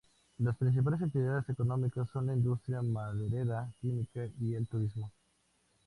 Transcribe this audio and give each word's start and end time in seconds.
Las 0.39 0.57
principales 0.57 0.99
actividades 1.03 1.47
económicas 1.49 2.09
son 2.09 2.25
la 2.25 2.33
industria 2.33 2.81
maderera, 2.81 3.71
química 3.79 4.27
y 4.41 4.55
el 4.55 4.65
turismo. 4.65 5.11